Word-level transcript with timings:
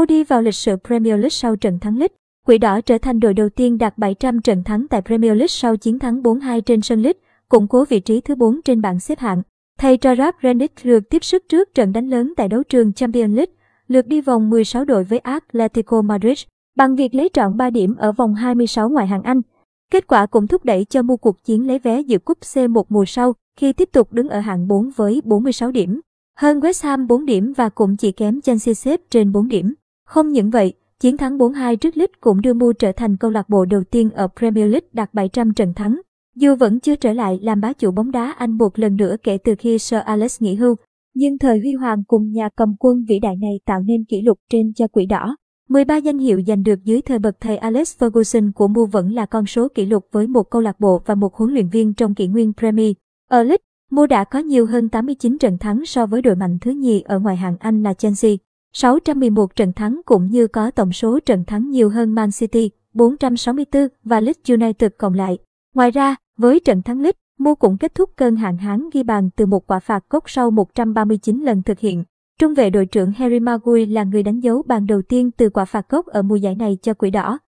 Mu 0.00 0.04
đi 0.04 0.24
vào 0.24 0.42
lịch 0.42 0.54
sử 0.54 0.76
Premier 0.84 1.14
League 1.14 1.28
sau 1.28 1.56
trận 1.56 1.78
thắng 1.78 1.98
Leeds. 1.98 2.14
Quỷ 2.46 2.58
đỏ 2.58 2.80
trở 2.80 2.98
thành 2.98 3.20
đội 3.20 3.34
đầu 3.34 3.48
tiên 3.48 3.78
đạt 3.78 3.98
700 3.98 4.40
trận 4.40 4.64
thắng 4.64 4.86
tại 4.88 5.02
Premier 5.02 5.32
League 5.32 5.46
sau 5.46 5.76
chiến 5.76 5.98
thắng 5.98 6.22
4-2 6.22 6.60
trên 6.60 6.80
sân 6.80 7.02
Leeds, 7.02 7.18
củng 7.48 7.68
cố 7.68 7.84
vị 7.84 8.00
trí 8.00 8.20
thứ 8.20 8.34
4 8.34 8.62
trên 8.62 8.80
bảng 8.80 9.00
xếp 9.00 9.18
hạng. 9.18 9.42
Thầy 9.78 9.98
Gerard 10.02 10.36
Rennick 10.42 10.86
lượt 10.86 11.10
tiếp 11.10 11.24
sức 11.24 11.44
trước 11.48 11.74
trận 11.74 11.92
đánh 11.92 12.08
lớn 12.08 12.32
tại 12.36 12.48
đấu 12.48 12.62
trường 12.62 12.92
Champions 12.92 13.36
League, 13.36 13.52
lượt 13.88 14.06
đi 14.06 14.20
vòng 14.20 14.50
16 14.50 14.84
đội 14.84 15.04
với 15.04 15.18
Atletico 15.18 16.02
Madrid, 16.02 16.42
bằng 16.76 16.96
việc 16.96 17.14
lấy 17.14 17.30
trọn 17.32 17.56
3 17.56 17.70
điểm 17.70 17.96
ở 17.96 18.12
vòng 18.12 18.34
26 18.34 18.88
ngoại 18.88 19.06
hạng 19.06 19.22
Anh. 19.22 19.40
Kết 19.92 20.06
quả 20.06 20.26
cũng 20.26 20.46
thúc 20.46 20.64
đẩy 20.64 20.84
cho 20.84 21.02
mua 21.02 21.16
cuộc 21.16 21.44
chiến 21.44 21.66
lấy 21.66 21.78
vé 21.78 22.00
dự 22.00 22.18
cúp 22.18 22.38
C1 22.40 22.82
mùa 22.88 23.04
sau 23.04 23.34
khi 23.58 23.72
tiếp 23.72 23.88
tục 23.92 24.12
đứng 24.12 24.28
ở 24.28 24.40
hạng 24.40 24.68
4 24.68 24.90
với 24.96 25.22
46 25.24 25.70
điểm. 25.70 26.00
Hơn 26.38 26.60
West 26.60 26.88
Ham 26.88 27.06
4 27.06 27.26
điểm 27.26 27.52
và 27.56 27.68
cũng 27.68 27.96
chỉ 27.96 28.12
kém 28.12 28.40
Chelsea 28.40 28.74
xếp 28.74 29.00
trên 29.10 29.32
4 29.32 29.48
điểm. 29.48 29.74
Không 30.10 30.32
những 30.32 30.50
vậy, 30.50 30.72
chiến 31.00 31.16
thắng 31.16 31.38
4-2 31.38 31.76
trước 31.76 31.96
Leeds 31.96 32.12
cũng 32.20 32.40
đưa 32.40 32.54
Mu 32.54 32.72
trở 32.72 32.92
thành 32.92 33.16
câu 33.16 33.30
lạc 33.30 33.48
bộ 33.48 33.64
đầu 33.64 33.84
tiên 33.84 34.10
ở 34.10 34.28
Premier 34.36 34.70
League 34.72 34.88
đạt 34.92 35.14
700 35.14 35.54
trận 35.54 35.74
thắng. 35.74 36.00
Dù 36.36 36.54
vẫn 36.54 36.80
chưa 36.80 36.96
trở 36.96 37.12
lại 37.12 37.38
làm 37.42 37.60
bá 37.60 37.72
chủ 37.72 37.90
bóng 37.90 38.10
đá 38.10 38.34
Anh 38.38 38.58
một 38.58 38.78
lần 38.78 38.96
nữa 38.96 39.16
kể 39.22 39.38
từ 39.38 39.54
khi 39.58 39.78
Sir 39.78 40.00
Alex 40.04 40.42
nghỉ 40.42 40.54
hưu, 40.54 40.76
nhưng 41.14 41.38
thời 41.38 41.58
huy 41.58 41.72
hoàng 41.72 42.04
cùng 42.04 42.32
nhà 42.32 42.48
cầm 42.56 42.74
quân 42.78 43.04
vĩ 43.08 43.18
đại 43.18 43.36
này 43.36 43.60
tạo 43.66 43.80
nên 43.80 44.04
kỷ 44.04 44.22
lục 44.22 44.38
trên 44.50 44.72
cho 44.74 44.86
quỷ 44.88 45.06
đỏ. 45.06 45.36
13 45.68 45.96
danh 45.96 46.18
hiệu 46.18 46.42
giành 46.46 46.62
được 46.62 46.84
dưới 46.84 47.00
thời 47.02 47.18
bậc 47.18 47.40
thầy 47.40 47.56
Alex 47.56 48.02
Ferguson 48.02 48.52
của 48.52 48.68
Mu 48.68 48.86
vẫn 48.86 49.12
là 49.12 49.26
con 49.26 49.46
số 49.46 49.68
kỷ 49.74 49.86
lục 49.86 50.06
với 50.12 50.26
một 50.26 50.50
câu 50.50 50.62
lạc 50.62 50.80
bộ 50.80 51.02
và 51.06 51.14
một 51.14 51.34
huấn 51.34 51.52
luyện 51.52 51.68
viên 51.68 51.94
trong 51.94 52.14
kỷ 52.14 52.26
nguyên 52.26 52.52
Premier. 52.52 52.92
Ở 53.28 53.42
Leeds, 53.42 53.64
Mu 53.90 54.06
đã 54.06 54.24
có 54.24 54.38
nhiều 54.38 54.66
hơn 54.66 54.88
89 54.88 55.38
trận 55.38 55.58
thắng 55.58 55.86
so 55.86 56.06
với 56.06 56.22
đội 56.22 56.36
mạnh 56.36 56.58
thứ 56.60 56.70
nhì 56.70 57.00
ở 57.00 57.18
ngoại 57.18 57.36
hạng 57.36 57.56
Anh 57.60 57.82
là 57.82 57.94
Chelsea. 57.94 58.32
611 58.72 59.56
trận 59.56 59.72
thắng 59.72 60.00
cũng 60.04 60.26
như 60.26 60.46
có 60.46 60.70
tổng 60.70 60.92
số 60.92 61.20
trận 61.20 61.44
thắng 61.44 61.70
nhiều 61.70 61.90
hơn 61.90 62.14
Man 62.14 62.30
City 62.38 62.70
464 62.94 63.88
và 64.04 64.20
Leeds 64.20 64.50
United 64.50 64.90
cộng 64.98 65.14
lại. 65.14 65.38
Ngoài 65.74 65.90
ra, 65.90 66.16
với 66.36 66.60
trận 66.60 66.82
thắng 66.82 67.00
Leeds, 67.00 67.18
Mu 67.38 67.54
cũng 67.54 67.78
kết 67.78 67.94
thúc 67.94 68.10
cơn 68.16 68.36
hạn 68.36 68.56
hán 68.56 68.88
ghi 68.92 69.02
bàn 69.02 69.30
từ 69.36 69.46
một 69.46 69.66
quả 69.66 69.80
phạt 69.80 70.04
góc 70.10 70.30
sau 70.30 70.50
139 70.50 71.42
lần 71.42 71.62
thực 71.62 71.78
hiện. 71.78 72.04
Trung 72.38 72.54
vệ 72.54 72.70
đội 72.70 72.86
trưởng 72.86 73.12
Harry 73.12 73.40
Maguire 73.40 73.92
là 73.92 74.04
người 74.04 74.22
đánh 74.22 74.40
dấu 74.40 74.62
bàn 74.62 74.86
đầu 74.86 75.02
tiên 75.02 75.30
từ 75.30 75.50
quả 75.50 75.64
phạt 75.64 75.88
góc 75.88 76.06
ở 76.06 76.22
mùa 76.22 76.36
giải 76.36 76.54
này 76.54 76.78
cho 76.82 76.94
Quỷ 76.94 77.10
Đỏ. 77.10 77.38